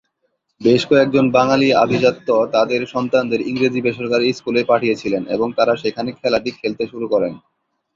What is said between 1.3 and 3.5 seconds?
বাঙালি আভিজাত্য তাদের সন্তানদের